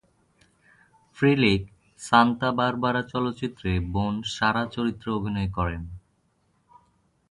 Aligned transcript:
ফ্রিলিক 1.17 1.61
"Santa 1.99 2.49
Barbara" 2.51 3.01
চলচ্চিত্রে 3.03 3.71
বোন 3.93 4.13
Sarah 4.35 4.63
চরিত্রে 4.75 5.09
অভিনয় 5.11 5.49
করেন। 5.57 5.81